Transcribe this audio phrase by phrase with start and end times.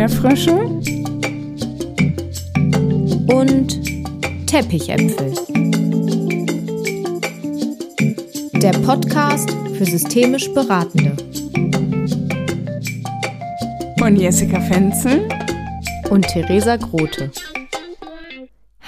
[0.00, 0.54] Erdbeerfrösche
[3.34, 5.34] und Teppichäpfel.
[8.62, 11.14] Der Podcast für systemisch Beratende.
[13.98, 15.28] Von Jessica Fenzel
[16.08, 17.30] und Theresa Grote.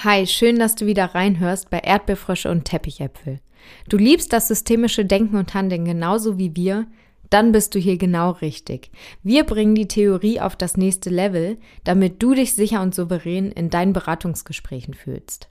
[0.03, 3.39] Hi, schön, dass du wieder reinhörst bei Erdbeerfrösche und Teppichäpfel.
[3.87, 6.87] Du liebst das systemische Denken und Handeln genauso wie wir,
[7.33, 8.91] dann bist du hier genau richtig.
[9.23, 13.71] Wir bringen die Theorie auf das nächste Level, damit du dich sicher und souverän in
[13.71, 15.49] deinen Beratungsgesprächen fühlst.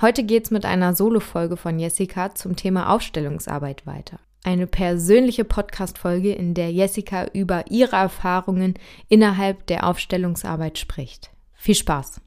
[0.00, 4.18] Heute geht's mit einer Solo-Folge von Jessica zum Thema Aufstellungsarbeit weiter.
[4.44, 8.74] Eine persönliche Podcast-Folge, in der Jessica über ihre Erfahrungen
[9.08, 11.30] innerhalb der Aufstellungsarbeit spricht.
[11.52, 12.22] Viel Spaß!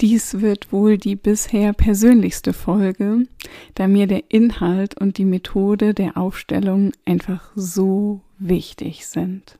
[0.00, 3.26] Dies wird wohl die bisher persönlichste Folge,
[3.74, 9.58] da mir der Inhalt und die Methode der Aufstellung einfach so wichtig sind.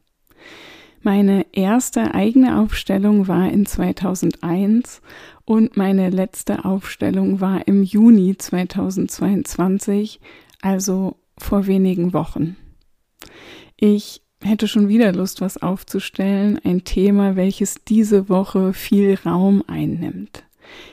[1.03, 5.00] Meine erste eigene Aufstellung war in 2001
[5.45, 10.20] und meine letzte Aufstellung war im Juni 2022,
[10.61, 12.56] also vor wenigen Wochen.
[13.77, 20.44] Ich hätte schon wieder Lust, was aufzustellen, ein Thema, welches diese Woche viel Raum einnimmt.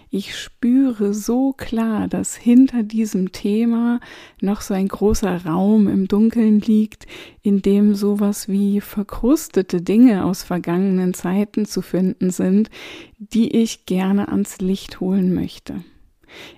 [0.09, 3.99] Ich spüre so klar, dass hinter diesem Thema
[4.39, 7.05] noch so ein großer Raum im Dunkeln liegt,
[7.41, 12.69] in dem sowas wie verkrustete Dinge aus vergangenen Zeiten zu finden sind,
[13.17, 15.83] die ich gerne ans Licht holen möchte.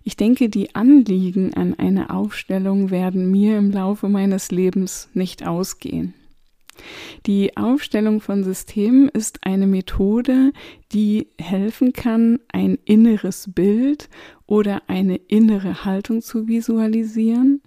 [0.03, 6.13] Ich denke, die Anliegen an eine Aufstellung werden mir im Laufe meines Lebens nicht ausgehen.
[7.25, 10.51] Die Aufstellung von Systemen ist eine Methode,
[10.91, 14.09] die helfen kann, ein inneres Bild
[14.45, 17.61] oder eine innere Haltung zu visualisieren,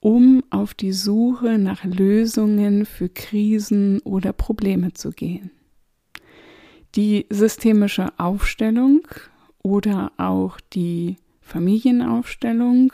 [0.00, 5.50] um auf die Suche nach Lösungen für Krisen oder Probleme zu gehen.
[6.94, 9.00] Die systemische Aufstellung
[9.62, 12.92] oder auch die Familienaufstellung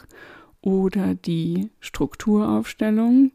[0.62, 3.32] oder die Strukturaufstellung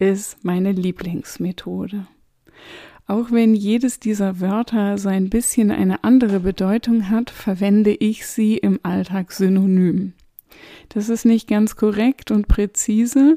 [0.00, 2.06] ist meine Lieblingsmethode.
[3.06, 8.56] Auch wenn jedes dieser Wörter so ein bisschen eine andere Bedeutung hat, verwende ich sie
[8.56, 10.14] im Alltag synonym.
[10.88, 13.36] Das ist nicht ganz korrekt und präzise,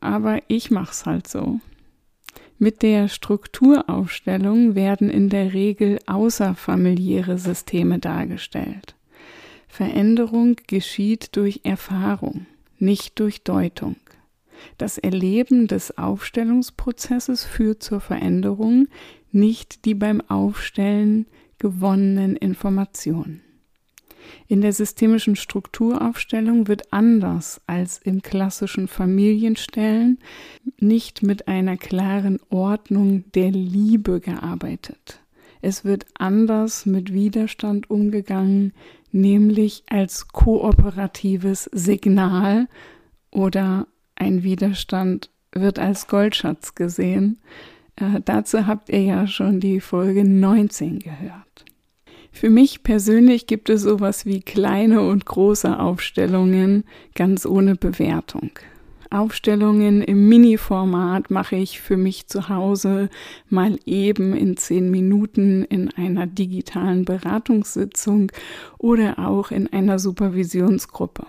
[0.00, 1.60] aber ich mach's halt so.
[2.58, 8.94] Mit der Strukturaufstellung werden in der Regel außerfamiliäre Systeme dargestellt.
[9.68, 12.46] Veränderung geschieht durch Erfahrung,
[12.78, 13.96] nicht durch Deutung.
[14.78, 18.88] Das Erleben des Aufstellungsprozesses führt zur Veränderung,
[19.30, 21.26] nicht die beim Aufstellen
[21.58, 23.42] gewonnenen Informationen.
[24.48, 30.18] In der systemischen Strukturaufstellung wird anders als im klassischen Familienstellen
[30.78, 35.20] nicht mit einer klaren Ordnung der Liebe gearbeitet.
[35.60, 38.72] Es wird anders mit Widerstand umgegangen,
[39.12, 42.68] nämlich als kooperatives Signal
[43.30, 43.86] oder
[44.16, 47.40] ein Widerstand wird als Goldschatz gesehen.
[47.96, 51.64] Äh, dazu habt ihr ja schon die Folge 19 gehört.
[52.32, 56.84] Für mich persönlich gibt es sowas wie kleine und große Aufstellungen
[57.14, 58.50] ganz ohne Bewertung.
[59.12, 63.10] Aufstellungen im Mini-Format mache ich für mich zu Hause
[63.50, 68.32] mal eben in zehn Minuten in einer digitalen Beratungssitzung
[68.78, 71.26] oder auch in einer Supervisionsgruppe.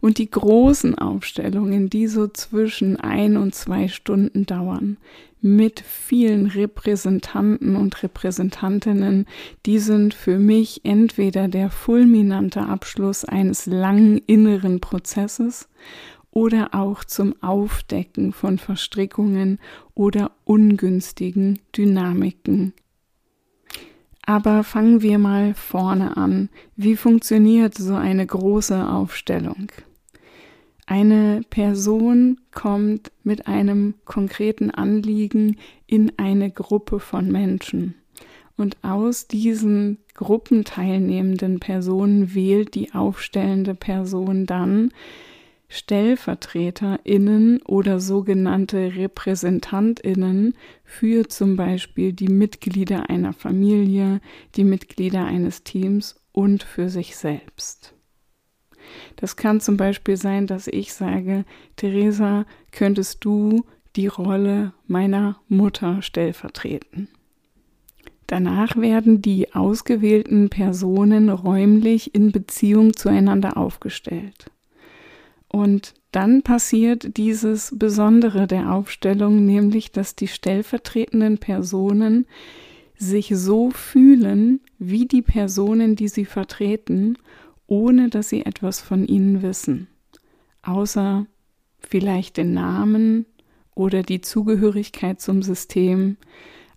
[0.00, 4.96] Und die großen Aufstellungen, die so zwischen ein und zwei Stunden dauern,
[5.42, 9.26] mit vielen Repräsentanten und Repräsentantinnen,
[9.66, 15.68] die sind für mich entweder der fulminante Abschluss eines langen inneren Prozesses
[16.30, 19.58] oder auch zum Aufdecken von Verstrickungen
[19.94, 22.72] oder ungünstigen Dynamiken.
[24.32, 26.48] Aber fangen wir mal vorne an.
[26.74, 29.70] Wie funktioniert so eine große Aufstellung?
[30.86, 37.94] Eine Person kommt mit einem konkreten Anliegen in eine Gruppe von Menschen.
[38.56, 44.92] Und aus diesen gruppenteilnehmenden Personen wählt die aufstellende Person dann
[45.72, 50.54] StellvertreterInnen oder sogenannte RepräsentantInnen
[50.84, 54.20] für zum Beispiel die Mitglieder einer Familie,
[54.54, 57.94] die Mitglieder eines Teams und für sich selbst.
[59.16, 61.46] Das kann zum Beispiel sein, dass ich sage,
[61.76, 63.64] Theresa, könntest du
[63.96, 67.08] die Rolle meiner Mutter stellvertreten.
[68.26, 74.50] Danach werden die ausgewählten Personen räumlich in Beziehung zueinander aufgestellt.
[75.52, 82.26] Und dann passiert dieses Besondere der Aufstellung, nämlich dass die stellvertretenden Personen
[82.96, 87.18] sich so fühlen wie die Personen, die sie vertreten,
[87.66, 89.88] ohne dass sie etwas von ihnen wissen,
[90.62, 91.26] außer
[91.78, 93.26] vielleicht den Namen
[93.74, 96.16] oder die Zugehörigkeit zum System.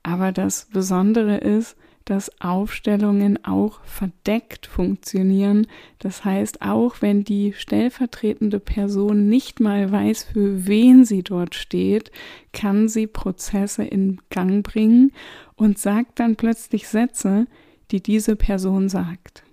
[0.03, 5.67] Aber das Besondere ist, dass Aufstellungen auch verdeckt funktionieren.
[5.99, 12.11] Das heißt, auch wenn die stellvertretende Person nicht mal weiß, für wen sie dort steht,
[12.53, 15.11] kann sie Prozesse in Gang bringen
[15.55, 17.47] und sagt dann plötzlich Sätze,
[17.91, 19.43] die diese Person sagt.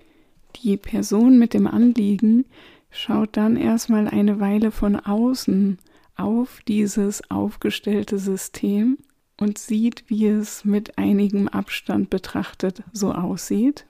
[0.62, 2.44] Die Person mit dem Anliegen
[2.90, 5.78] schaut dann erstmal eine Weile von außen
[6.16, 8.98] auf dieses aufgestellte System
[9.42, 13.86] und sieht, wie es mit einigem Abstand betrachtet so aussieht.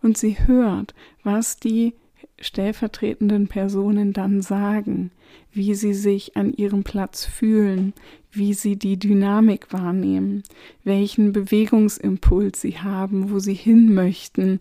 [0.00, 1.92] Und sie hört, was die
[2.40, 5.10] stellvertretenden Personen dann sagen,
[5.52, 7.92] wie sie sich an ihrem Platz fühlen,
[8.32, 10.44] wie sie die Dynamik wahrnehmen,
[10.82, 14.60] welchen Bewegungsimpuls sie haben, wo sie hin möchten.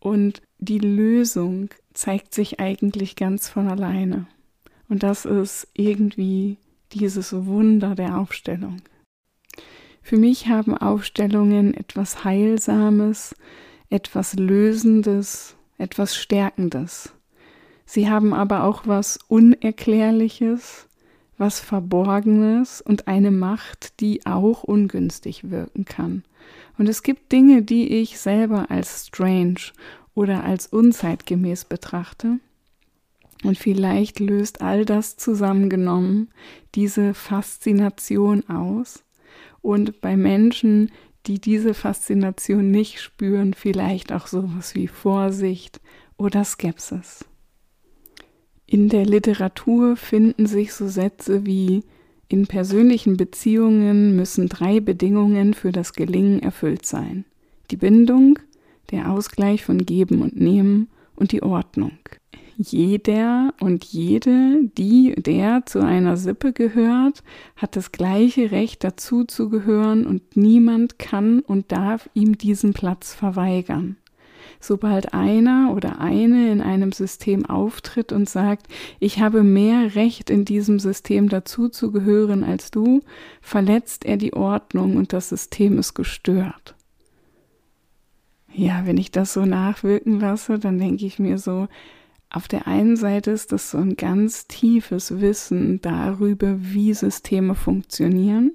[0.00, 4.26] Und die Lösung zeigt sich eigentlich ganz von alleine.
[4.88, 6.56] Und das ist irgendwie
[6.90, 8.82] dieses Wunder der Aufstellung.
[10.02, 13.34] Für mich haben Aufstellungen etwas Heilsames,
[13.90, 17.12] etwas Lösendes, etwas Stärkendes.
[17.84, 20.86] Sie haben aber auch was Unerklärliches,
[21.38, 26.22] was Verborgenes und eine Macht, die auch ungünstig wirken kann.
[26.78, 29.72] Und es gibt Dinge, die ich selber als strange
[30.14, 32.38] oder als unzeitgemäß betrachte.
[33.42, 36.28] Und vielleicht löst all das zusammengenommen
[36.74, 39.02] diese Faszination aus
[39.62, 40.90] und bei Menschen,
[41.26, 45.80] die diese Faszination nicht spüren, vielleicht auch sowas wie Vorsicht
[46.16, 47.24] oder Skepsis.
[48.66, 51.82] In der Literatur finden sich so Sätze wie
[52.28, 57.24] in persönlichen Beziehungen müssen drei Bedingungen für das Gelingen erfüllt sein.
[57.72, 58.38] Die Bindung,
[58.92, 61.98] der Ausgleich von Geben und Nehmen und die Ordnung
[62.60, 67.22] jeder und jede, die, der zu einer Sippe gehört,
[67.56, 73.14] hat das gleiche Recht dazu zu gehören und niemand kann und darf ihm diesen Platz
[73.14, 73.96] verweigern.
[74.60, 78.66] Sobald einer oder eine in einem System auftritt und sagt,
[78.98, 83.00] ich habe mehr Recht in diesem System dazu zu gehören als du,
[83.40, 86.74] verletzt er die Ordnung und das System ist gestört.
[88.52, 91.68] Ja, wenn ich das so nachwirken lasse, dann denke ich mir so,
[92.30, 98.52] auf der einen Seite ist das so ein ganz tiefes Wissen darüber, wie Systeme funktionieren.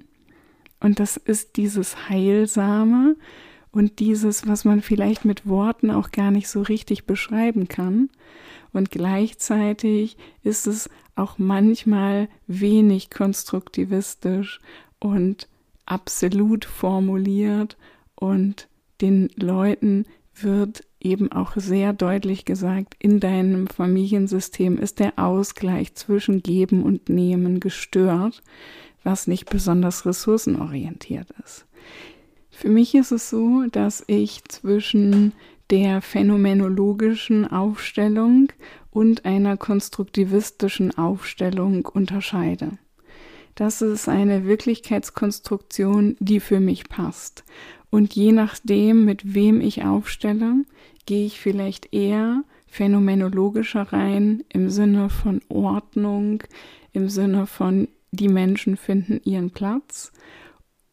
[0.80, 3.16] Und das ist dieses Heilsame
[3.70, 8.08] und dieses, was man vielleicht mit Worten auch gar nicht so richtig beschreiben kann.
[8.72, 14.60] Und gleichzeitig ist es auch manchmal wenig konstruktivistisch
[14.98, 15.48] und
[15.84, 17.76] absolut formuliert
[18.14, 18.68] und
[19.00, 26.42] den Leuten wird eben auch sehr deutlich gesagt, in deinem Familiensystem ist der Ausgleich zwischen
[26.42, 28.42] Geben und Nehmen gestört,
[29.04, 31.66] was nicht besonders ressourcenorientiert ist.
[32.50, 35.32] Für mich ist es so, dass ich zwischen
[35.70, 38.52] der phänomenologischen Aufstellung
[38.90, 42.78] und einer konstruktivistischen Aufstellung unterscheide.
[43.54, 47.44] Das ist eine Wirklichkeitskonstruktion, die für mich passt.
[47.90, 50.64] Und je nachdem, mit wem ich aufstelle,
[51.06, 56.42] gehe ich vielleicht eher phänomenologischer rein im Sinne von Ordnung,
[56.92, 60.12] im Sinne von die Menschen finden ihren Platz.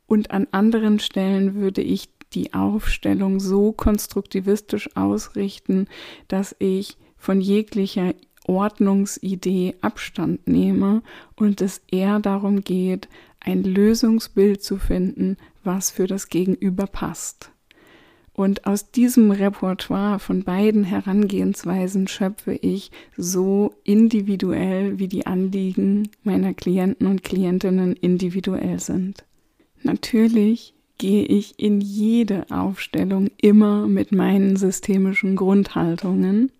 [0.08, 5.88] Und an anderen Stellen würde ich die Aufstellung so konstruktivistisch ausrichten,
[6.27, 8.13] dass ich von jeglicher
[8.46, 11.01] Ordnungsidee Abstand nehme
[11.36, 13.08] und es eher darum geht,
[13.39, 17.52] ein Lösungsbild zu finden, was für das Gegenüber passt.
[18.36, 26.56] Und aus diesem Repertoire von beiden Herangehensweisen schöpfe ich so individuell, wie die Anliegen meiner
[26.56, 29.24] Klienten und Klientinnen individuell sind.
[29.84, 36.52] Natürlich gehe ich in jede Aufstellung immer mit meinen systemischen Grundhaltungen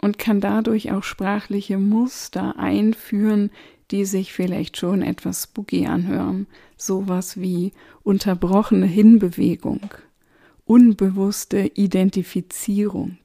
[0.00, 3.50] und kann dadurch auch sprachliche Muster einführen,
[3.90, 7.72] die sich vielleicht schon etwas spooky anhören, sowas wie
[8.04, 9.80] unterbrochene Hinbewegung
[10.70, 13.18] unbewusste Identifizierung,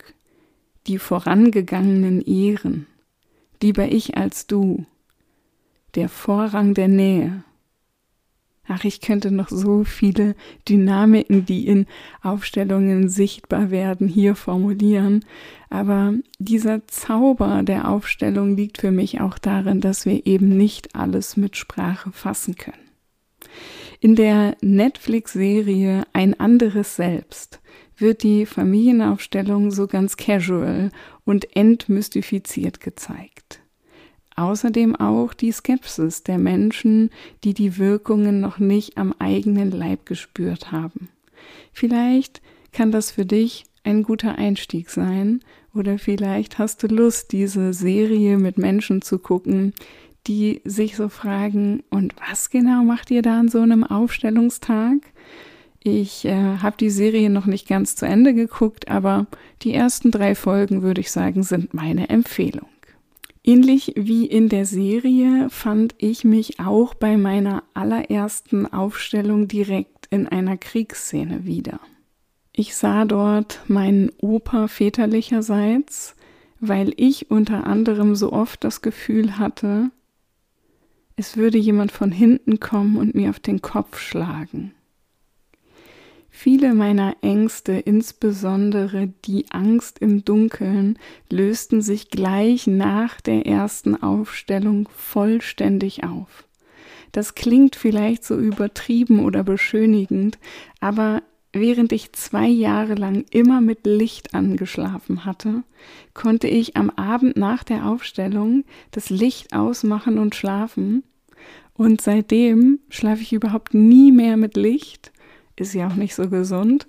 [0.88, 2.88] die vorangegangenen Ehren,
[3.62, 4.88] lieber ich als du,
[5.94, 7.44] der Vorrang der Nähe,
[8.68, 10.34] Ach, ich könnte noch so viele
[10.68, 11.86] Dynamiken, die in
[12.24, 15.24] Aufstellungen sichtbar werden, hier formulieren.
[15.70, 21.38] Aber dieser Zauber der Aufstellung liegt für mich auch darin, dass wir eben nicht alles
[21.38, 22.85] mit Sprache fassen können.
[24.00, 27.62] In der Netflix-Serie Ein anderes Selbst
[27.98, 30.92] wird die Familienaufstellung so ganz casual
[31.24, 33.62] und entmystifiziert gezeigt.
[34.36, 37.10] Außerdem auch die Skepsis der Menschen,
[37.46, 41.08] die die Wirkungen noch nicht am eigenen Leib gespürt haben.
[41.72, 42.42] Vielleicht
[42.74, 45.40] kann das für dich ein guter Einstieg sein
[45.74, 49.74] oder vielleicht hast du Lust, diese Serie mit Menschen zu gucken,
[50.28, 54.98] die sich so fragen, und was genau macht ihr da an so einem Aufstellungstag?
[55.84, 59.28] Ich äh, habe die Serie noch nicht ganz zu Ende geguckt, aber
[59.62, 62.68] die ersten drei Folgen, würde ich sagen, sind meine Empfehlung.
[63.44, 70.28] Ähnlich wie in der Serie fand ich mich auch bei meiner allerersten Aufstellung direkt in
[70.28, 71.80] einer Kriegsszene wieder.
[72.52, 76.16] Ich sah dort meinen Opa väterlicherseits,
[76.60, 79.92] weil ich unter anderem so oft das Gefühl hatte,
[81.16, 84.74] es würde jemand von hinten kommen und mir auf den Kopf schlagen.
[86.30, 91.00] Viele meiner Ängste, insbesondere die Angst im Dunkeln,
[91.32, 96.46] lösten sich gleich nach der ersten Aufstellung vollständig auf.
[97.14, 100.38] Das klingt vielleicht so übertrieben oder beschönigend,
[100.82, 101.24] aber
[101.56, 105.64] während ich zwei Jahre lang immer mit Licht angeschlafen hatte,
[106.14, 111.04] konnte ich am Abend nach der Aufstellung das Licht ausmachen und schlafen.
[111.74, 115.12] Und seitdem schlafe ich überhaupt nie mehr mit Licht
[115.56, 116.88] ist ja auch nicht so gesund.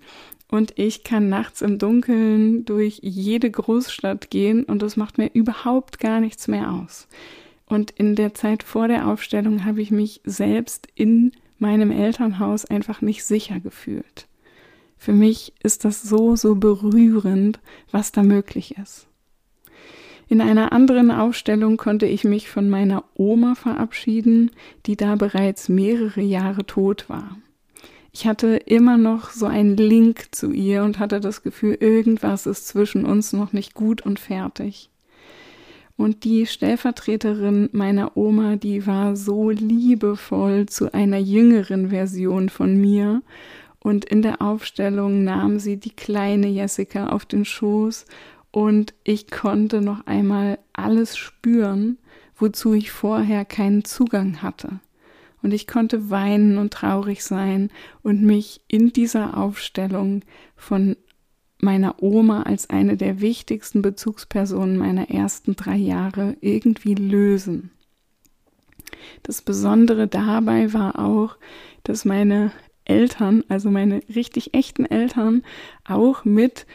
[0.48, 5.98] Und ich kann nachts im Dunkeln durch jede Großstadt gehen und das macht mir überhaupt
[5.98, 7.08] gar nichts mehr aus.
[7.66, 13.00] Und in der Zeit vor der Aufstellung habe ich mich selbst in meinem Elternhaus einfach
[13.02, 14.28] nicht sicher gefühlt.
[14.96, 17.60] Für mich ist das so, so berührend,
[17.90, 19.06] was da möglich ist.
[20.28, 24.50] In einer anderen Aufstellung konnte ich mich von meiner Oma verabschieden,
[24.86, 27.36] die da bereits mehrere Jahre tot war
[28.18, 32.66] ich hatte immer noch so einen Link zu ihr und hatte das Gefühl, irgendwas ist
[32.66, 34.88] zwischen uns noch nicht gut und fertig.
[35.98, 43.20] Und die Stellvertreterin meiner Oma, die war so liebevoll zu einer jüngeren Version von mir.
[43.86, 48.06] Und in der Aufstellung nahm sie die kleine Jessica auf den Schoß
[48.50, 51.96] und ich konnte noch einmal alles spüren,
[52.34, 54.80] wozu ich vorher keinen Zugang hatte
[55.40, 57.70] und ich konnte weinen und traurig sein
[58.02, 60.22] und mich in dieser Aufstellung
[60.56, 60.96] von
[61.60, 67.70] meiner Oma als eine der wichtigsten Bezugspersonen meiner ersten drei Jahre irgendwie lösen.
[69.22, 71.36] Das Besondere dabei war auch,
[71.84, 72.50] dass meine
[72.86, 75.42] Eltern, also meine richtig echten Eltern,
[75.84, 76.66] auch mit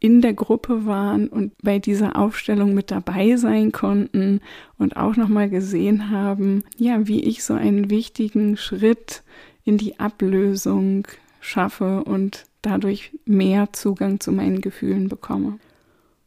[0.00, 4.40] in der Gruppe waren und bei dieser Aufstellung mit dabei sein konnten
[4.78, 9.22] und auch nochmal gesehen haben, ja, wie ich so einen wichtigen Schritt
[9.64, 11.08] in die Ablösung
[11.40, 15.58] schaffe und dadurch mehr Zugang zu meinen Gefühlen bekomme.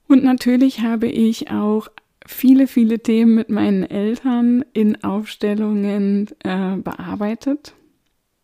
[0.08, 1.88] Und natürlich habe ich auch
[2.26, 7.74] viele, viele Themen mit meinen Eltern in Aufstellungen äh, bearbeitet.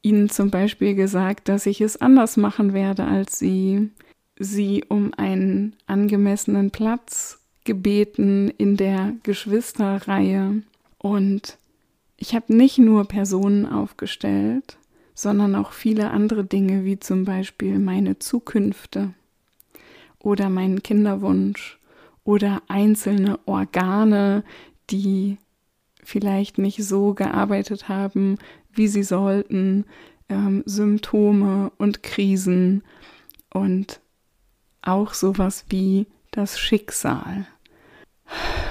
[0.02, 3.90] Ihnen zum Beispiel gesagt, dass ich es anders machen werde als sie,
[4.40, 10.62] sie um einen angemessenen Platz gebeten in der Geschwisterreihe.
[10.98, 11.58] Und
[12.16, 14.78] ich habe nicht nur Personen aufgestellt,
[15.14, 19.14] sondern auch viele andere Dinge, wie zum Beispiel meine Zukünfte
[20.20, 21.80] oder meinen Kinderwunsch
[22.24, 24.44] oder einzelne Organe,
[24.90, 25.38] die
[26.04, 28.38] vielleicht nicht so gearbeitet haben,
[28.78, 29.86] wie sie sollten,
[30.30, 32.84] ähm, Symptome und Krisen
[33.54, 34.02] und
[34.82, 37.48] auch sowas wie das Schicksal.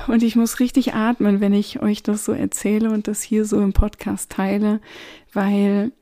[0.07, 3.61] Und ich muss richtig atmen, wenn ich euch das so erzähle und das hier so
[3.61, 4.81] im Podcast teile,
[5.33, 5.93] weil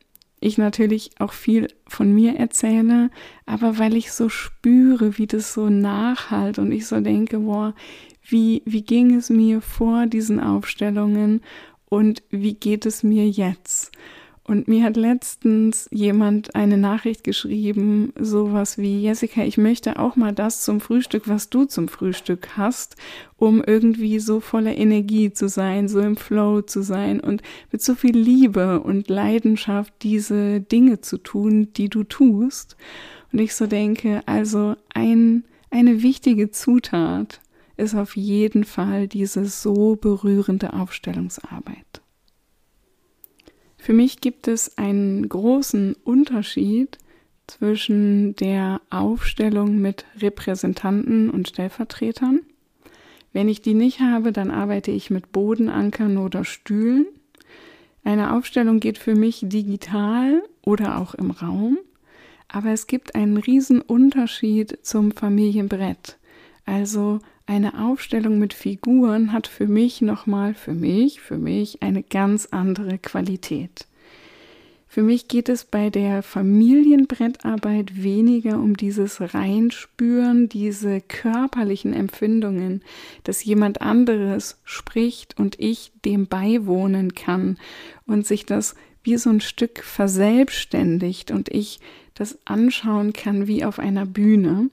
[0.41, 3.11] ich natürlich auch viel von mir erzähle,
[3.47, 7.75] aber weil ich so spüre, wie das so nachhalt und ich so denke, boah,
[8.27, 11.41] wie, wie ging es mir vor diesen Aufstellungen
[11.95, 13.93] und wie geht es mir jetzt?
[14.43, 20.33] Und mir hat letztens jemand eine Nachricht geschrieben, sowas wie, Jessica, ich möchte auch mal
[20.33, 22.97] das zum Frühstück, was du zum Frühstück hast,
[23.37, 27.95] um irgendwie so voller Energie zu sein, so im Flow zu sein und mit so
[27.95, 32.77] viel Liebe und Leidenschaft diese Dinge zu tun, die du tust.
[33.33, 37.41] Und ich so denke, also ein, eine wichtige Zutat
[37.77, 42.03] ist auf jeden Fall diese so berührende Aufstellungsarbeit.
[43.77, 46.99] Für mich gibt es einen großen Unterschied
[47.47, 52.41] zwischen der Aufstellung mit Repräsentanten und Stellvertretern.
[53.33, 57.07] Wenn ich die nicht habe, dann arbeite ich mit Bodenankern oder Stühlen.
[58.05, 61.79] Eine Aufstellung geht für mich digital oder auch im Raum,
[62.49, 66.19] aber es gibt einen riesen Unterschied zum Familienbrett.
[66.65, 72.47] Also eine Aufstellung mit Figuren hat für mich nochmal, für mich, für mich eine ganz
[72.47, 73.87] andere Qualität.
[74.95, 82.81] Für mich geht es bei der Familienbrettarbeit weniger um dieses Reinspüren, diese körperlichen Empfindungen,
[83.25, 87.59] dass jemand anderes spricht und ich dem beiwohnen kann
[88.07, 91.81] und sich das wie so ein Stück verselbstständigt und ich
[92.15, 94.71] das anschauen kann wie auf einer Bühne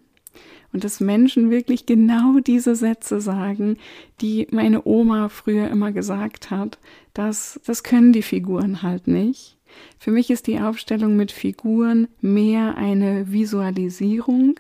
[0.74, 3.78] und dass Menschen wirklich genau diese Sätze sagen,
[4.22, 6.80] die meine Oma früher immer gesagt hat,
[7.14, 9.58] dass das können die Figuren halt nicht.
[9.98, 14.60] Für mich ist die Aufstellung mit Figuren mehr eine Visualisierung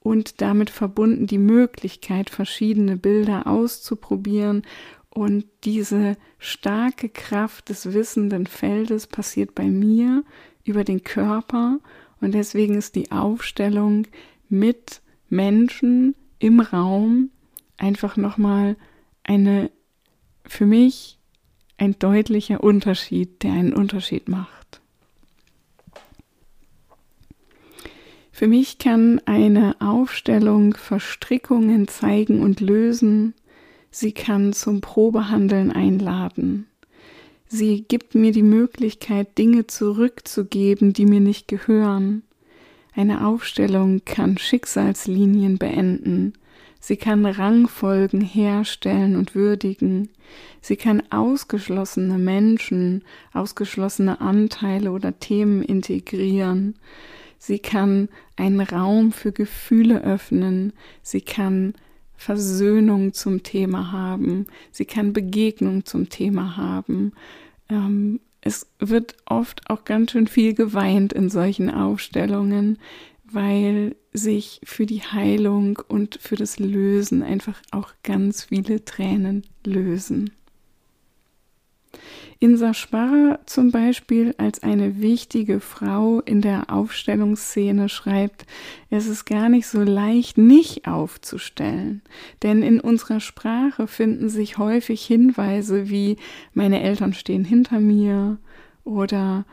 [0.00, 4.62] und damit verbunden die Möglichkeit, verschiedene Bilder auszuprobieren
[5.10, 10.24] und diese starke Kraft des wissenden Feldes passiert bei mir
[10.64, 11.78] über den Körper
[12.20, 14.06] und deswegen ist die Aufstellung
[14.48, 15.01] mit
[15.32, 17.30] Menschen im Raum
[17.78, 18.76] einfach nochmal
[19.24, 19.70] eine
[20.44, 21.18] für mich
[21.78, 24.80] ein deutlicher Unterschied, der einen Unterschied macht.
[28.30, 33.34] Für mich kann eine Aufstellung Verstrickungen zeigen und lösen.
[33.90, 36.66] Sie kann zum Probehandeln einladen.
[37.46, 42.22] Sie gibt mir die Möglichkeit, Dinge zurückzugeben, die mir nicht gehören.
[42.94, 46.34] Eine Aufstellung kann Schicksalslinien beenden.
[46.78, 50.08] Sie kann Rangfolgen herstellen und würdigen.
[50.60, 56.74] Sie kann ausgeschlossene Menschen, ausgeschlossene Anteile oder Themen integrieren.
[57.38, 60.72] Sie kann einen Raum für Gefühle öffnen.
[61.02, 61.74] Sie kann
[62.16, 64.46] Versöhnung zum Thema haben.
[64.70, 67.12] Sie kann Begegnung zum Thema haben.
[67.68, 72.78] Ähm, es wird oft auch ganz schön viel geweint in solchen Aufstellungen,
[73.24, 80.32] weil sich für die Heilung und für das Lösen einfach auch ganz viele Tränen lösen.
[82.38, 88.46] Insa Sparrer zum Beispiel als eine wichtige Frau in der Aufstellungsszene schreibt,
[88.90, 92.02] es ist gar nicht so leicht, nicht aufzustellen.
[92.42, 96.16] Denn in unserer Sprache finden sich häufig Hinweise wie
[96.52, 98.38] meine Eltern stehen hinter mir
[98.84, 99.44] oder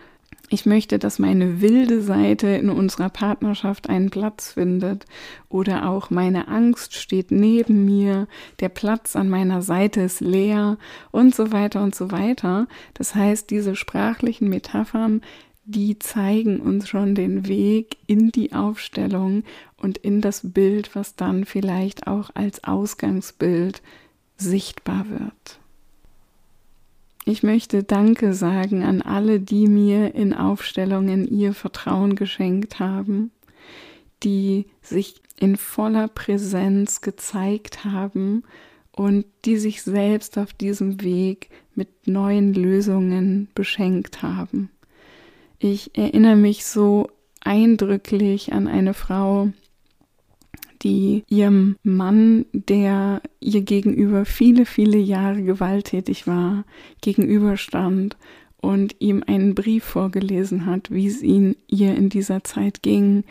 [0.50, 5.06] ich möchte, dass meine wilde Seite in unserer Partnerschaft einen Platz findet
[5.48, 8.28] oder auch meine Angst steht neben mir,
[8.60, 10.78] der Platz an meiner Seite ist leer
[11.12, 12.68] und so weiter und so weiter.
[12.96, 15.22] Das heißt, diese sprachlichen Metaphern,
[15.66, 19.44] die zeigen uns schon den Weg in die Aufstellung
[19.78, 23.84] und in das Bild, was dann vielleicht auch als Ausgangsbild
[24.36, 25.59] sichtbar wird.
[27.30, 33.30] Ich möchte Danke sagen an alle, die mir in Aufstellungen ihr Vertrauen geschenkt haben,
[34.24, 38.42] die sich in voller Präsenz gezeigt haben
[38.92, 44.72] und die sich selbst auf diesem Weg mit neuen Lösungen beschenkt haben.
[45.60, 47.12] Ich erinnere mich so
[47.42, 49.50] eindrücklich an eine Frau,
[50.82, 56.65] die ihrem Mann, der ihr gegenüber viele, viele Jahre gewalttätig war,
[57.02, 58.18] gegenüberstand
[58.62, 63.24] und ihm einen Brief vorgelesen hat, wie es ihn ihr in dieser Zeit ging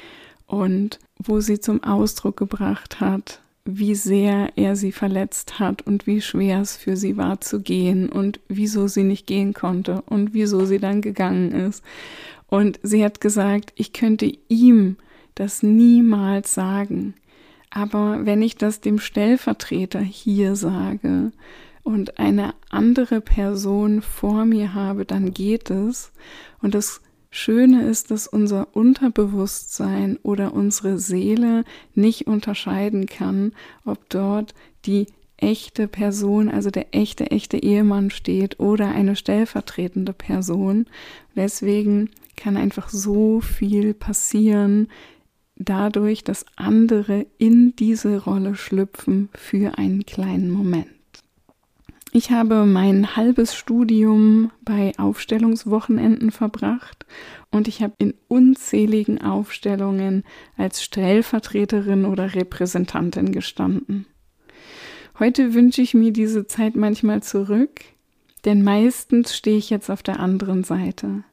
[0.46, 6.22] und wo sie zum Ausdruck gebracht hat, wie sehr er sie verletzt hat und wie
[6.22, 10.64] schwer es für sie war zu gehen und wieso sie nicht gehen konnte und wieso
[10.64, 11.84] sie dann gegangen ist.
[12.46, 14.96] Und sie hat gesagt, ich könnte ihm
[15.34, 17.14] das niemals sagen.
[17.70, 21.32] Aber wenn ich das dem Stellvertreter hier sage
[21.82, 26.12] und eine andere Person vor mir habe, dann geht es.
[26.60, 27.00] Und das
[27.30, 33.52] Schöne ist, dass unser Unterbewusstsein oder unsere Seele nicht unterscheiden kann,
[33.84, 34.54] ob dort
[34.86, 40.86] die echte Person, also der echte, echte Ehemann steht oder eine stellvertretende Person.
[41.36, 44.88] Deswegen kann einfach so viel passieren
[45.58, 50.88] dadurch, dass andere in diese Rolle schlüpfen für einen kleinen Moment.
[52.12, 57.04] Ich habe mein halbes Studium bei Aufstellungswochenenden verbracht
[57.50, 60.24] und ich habe in unzähligen Aufstellungen
[60.56, 64.06] als Stellvertreterin oder Repräsentantin gestanden.
[65.18, 67.82] Heute wünsche ich mir diese Zeit manchmal zurück,
[68.44, 71.24] Denn meistens stehe ich jetzt auf der anderen Seite.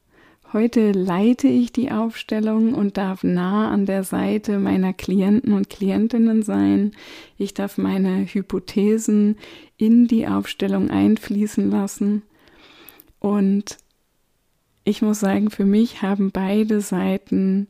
[0.56, 6.42] Heute leite ich die Aufstellung und darf nah an der Seite meiner Klienten und Klientinnen
[6.42, 6.92] sein.
[7.36, 9.36] Ich darf meine Hypothesen
[9.76, 12.22] in die Aufstellung einfließen lassen.
[13.18, 13.76] Und
[14.84, 17.68] ich muss sagen, für mich haben beide Seiten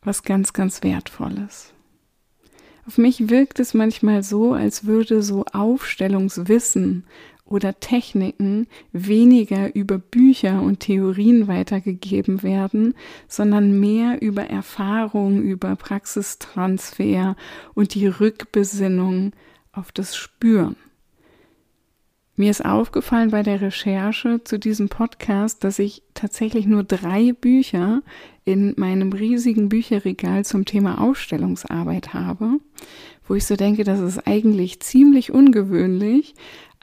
[0.00, 1.74] was ganz, ganz Wertvolles.
[2.86, 7.04] Auf mich wirkt es manchmal so, als würde so Aufstellungswissen
[7.44, 12.94] oder Techniken weniger über Bücher und Theorien weitergegeben werden,
[13.28, 17.36] sondern mehr über Erfahrung, über Praxistransfer
[17.74, 19.32] und die Rückbesinnung
[19.72, 20.76] auf das Spüren.
[22.36, 28.02] Mir ist aufgefallen bei der Recherche zu diesem Podcast, dass ich tatsächlich nur drei Bücher
[28.44, 32.58] in meinem riesigen Bücherregal zum Thema Ausstellungsarbeit habe,
[33.28, 36.34] wo ich so denke, das ist eigentlich ziemlich ungewöhnlich,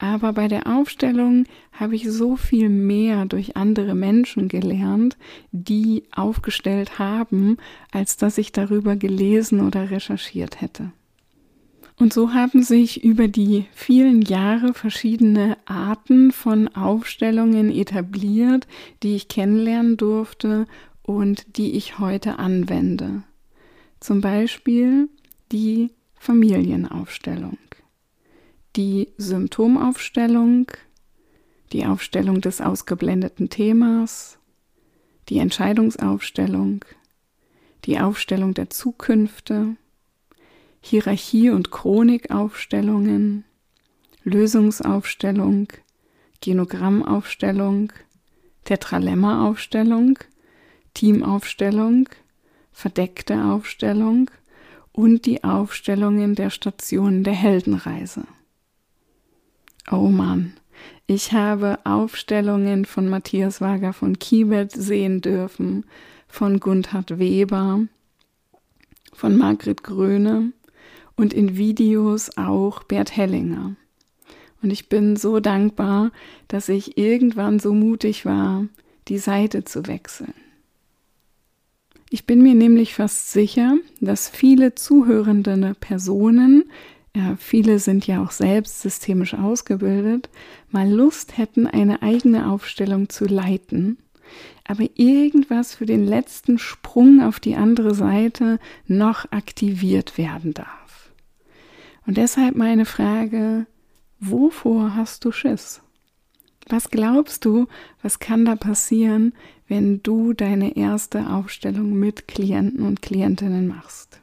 [0.01, 5.15] aber bei der Aufstellung habe ich so viel mehr durch andere Menschen gelernt,
[5.51, 7.57] die aufgestellt haben,
[7.91, 10.91] als dass ich darüber gelesen oder recherchiert hätte.
[11.99, 18.65] Und so haben sich über die vielen Jahre verschiedene Arten von Aufstellungen etabliert,
[19.03, 20.65] die ich kennenlernen durfte
[21.03, 23.21] und die ich heute anwende.
[23.99, 25.09] Zum Beispiel
[25.51, 27.59] die Familienaufstellung,
[28.75, 30.67] die Symptomaufstellung,
[31.73, 34.37] die Aufstellung des ausgeblendeten Themas,
[35.29, 36.85] die Entscheidungsaufstellung,
[37.85, 39.75] die Aufstellung der Zukünfte,
[40.81, 43.43] Hierarchie- und Chronikaufstellungen,
[44.23, 45.67] Lösungsaufstellung,
[46.41, 47.91] Genogrammaufstellung,
[48.65, 50.17] Tetralemma-Aufstellung,
[50.93, 52.09] Teamaufstellung,
[52.71, 54.31] verdeckte Aufstellung
[54.91, 58.23] und die Aufstellungen der Stationen der Heldenreise.
[59.89, 60.53] Oh Mann,
[61.07, 65.85] ich habe Aufstellungen von Matthias Wager von Kiebert sehen dürfen,
[66.27, 67.81] von Gundhard Weber,
[69.11, 70.53] von Margret Gröne,
[71.15, 73.75] und in Videos auch Bert Hellinger.
[74.61, 76.11] Und ich bin so dankbar,
[76.47, 78.65] dass ich irgendwann so mutig war,
[79.07, 80.33] die Seite zu wechseln.
[82.09, 86.65] Ich bin mir nämlich fast sicher, dass viele zuhörende Personen,
[87.15, 90.29] ja, viele sind ja auch selbst systemisch ausgebildet,
[90.69, 93.97] mal Lust hätten, eine eigene Aufstellung zu leiten,
[94.65, 101.11] aber irgendwas für den letzten Sprung auf die andere Seite noch aktiviert werden darf.
[102.07, 103.65] Und deshalb meine Frage,
[104.19, 105.81] wovor hast du Schiss?
[106.69, 107.67] Was glaubst du,
[108.01, 109.33] was kann da passieren,
[109.67, 114.21] wenn du deine erste Aufstellung mit Klienten und Klientinnen machst?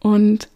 [0.00, 0.48] Und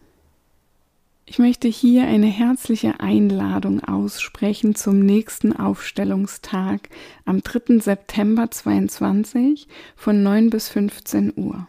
[1.26, 6.88] ich möchte hier eine herzliche Einladung aussprechen zum nächsten Aufstellungstag
[7.24, 7.78] am 3.
[7.78, 11.66] September 22 von 9 bis 15 Uhr.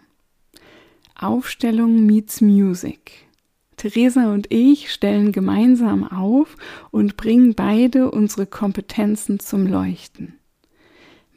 [1.18, 3.26] Aufstellung meets Music.
[3.78, 6.58] Theresa und ich stellen gemeinsam auf
[6.92, 10.38] und bringen beide unsere Kompetenzen zum Leuchten.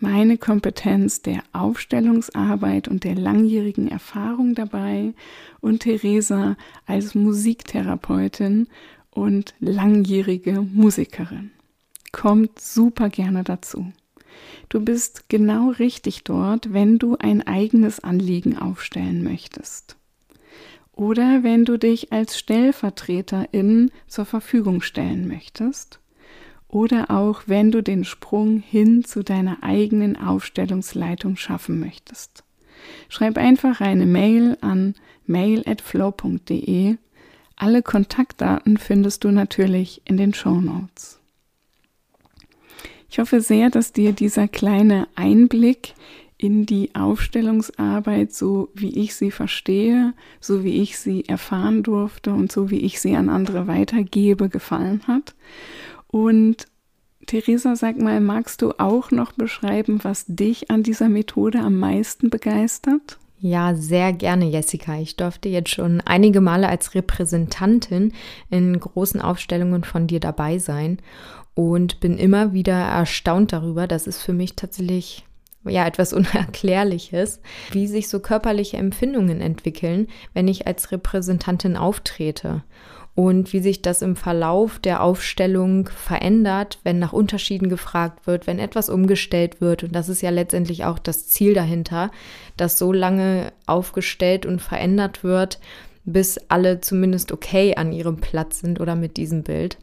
[0.00, 5.12] Meine Kompetenz der Aufstellungsarbeit und der langjährigen Erfahrung dabei
[5.60, 6.56] und Theresa
[6.86, 8.68] als Musiktherapeutin
[9.10, 11.50] und langjährige Musikerin.
[12.12, 13.92] Kommt super gerne dazu.
[14.68, 19.96] Du bist genau richtig dort, wenn du ein eigenes Anliegen aufstellen möchtest
[20.92, 26.00] oder wenn du dich als Stellvertreterin zur Verfügung stellen möchtest
[26.68, 32.44] oder auch wenn du den Sprung hin zu deiner eigenen Aufstellungsleitung schaffen möchtest.
[33.08, 34.94] Schreib einfach eine Mail an
[35.26, 36.96] mail@flow.de.
[37.56, 41.18] Alle Kontaktdaten findest du natürlich in den Show Notes.
[43.10, 45.94] Ich hoffe sehr, dass dir dieser kleine Einblick
[46.36, 52.52] in die Aufstellungsarbeit, so wie ich sie verstehe, so wie ich sie erfahren durfte und
[52.52, 55.34] so wie ich sie an andere weitergebe, gefallen hat.
[56.08, 56.66] Und
[57.26, 62.30] Theresa, sag mal, magst du auch noch beschreiben, was dich an dieser Methode am meisten
[62.30, 63.18] begeistert?
[63.40, 64.98] Ja, sehr gerne, Jessica.
[64.98, 68.12] Ich durfte jetzt schon einige Male als Repräsentantin
[68.50, 70.98] in großen Aufstellungen von dir dabei sein
[71.54, 75.24] und bin immer wieder erstaunt darüber, dass es für mich tatsächlich
[75.64, 77.40] ja etwas Unerklärliches,
[77.70, 82.64] wie sich so körperliche Empfindungen entwickeln, wenn ich als Repräsentantin auftrete
[83.18, 88.60] und wie sich das im Verlauf der Aufstellung verändert, wenn nach Unterschieden gefragt wird, wenn
[88.60, 89.82] etwas umgestellt wird.
[89.82, 92.12] Und das ist ja letztendlich auch das Ziel dahinter,
[92.56, 95.58] dass so lange aufgestellt und verändert wird,
[96.04, 99.78] bis alle zumindest okay an ihrem Platz sind oder mit diesem Bild.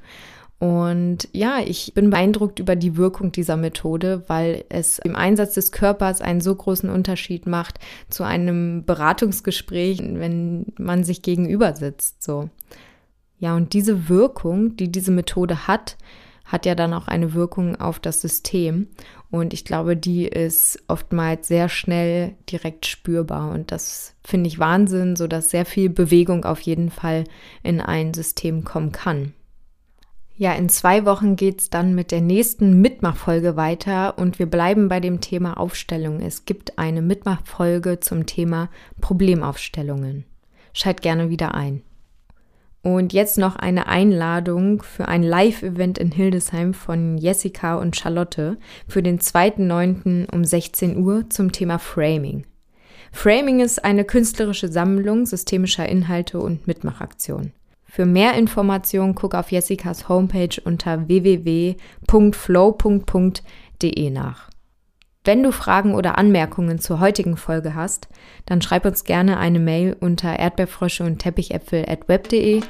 [0.58, 5.74] Und ja, ich bin beeindruckt über die Wirkung dieser Methode, weil es im Einsatz des
[5.74, 12.50] Körpers einen so großen Unterschied macht zu einem Beratungsgespräch, wenn man sich gegenüber sitzt, so.
[13.46, 15.98] Ja, und diese Wirkung, die diese Methode hat,
[16.46, 18.88] hat ja dann auch eine Wirkung auf das System.
[19.30, 23.52] Und ich glaube, die ist oftmals sehr schnell direkt spürbar.
[23.52, 27.26] Und das finde ich Wahnsinn, so dass sehr viel Bewegung auf jeden Fall
[27.62, 29.34] in ein System kommen kann.
[30.36, 35.00] Ja, in zwei Wochen geht's dann mit der nächsten Mitmachfolge weiter und wir bleiben bei
[35.00, 36.20] dem Thema Aufstellung.
[36.20, 40.26] Es gibt eine Mitmachfolge zum Thema Problemaufstellungen.
[40.74, 41.84] Schalt gerne wieder ein.
[42.86, 49.02] Und jetzt noch eine Einladung für ein Live-Event in Hildesheim von Jessica und Charlotte für
[49.02, 50.32] den 2.9.
[50.32, 52.46] um 16 Uhr zum Thema Framing.
[53.12, 57.54] Framing ist eine künstlerische Sammlung systemischer Inhalte und Mitmachaktionen.
[57.86, 61.80] Für mehr Informationen guck auf Jessicas Homepage unter www.flow.de
[64.12, 64.52] nach.
[65.26, 68.08] Wenn du Fragen oder Anmerkungen zur heutigen Folge hast,
[68.46, 72.62] dann schreib uns gerne eine Mail unter erdbeerfrösche und teppichäpfel at web.de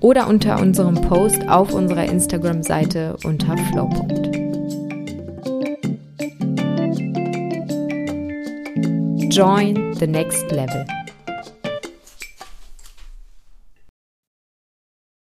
[0.00, 3.88] oder unter unserem Post auf unserer Instagram-Seite unter flow.
[9.30, 10.84] Join the next level.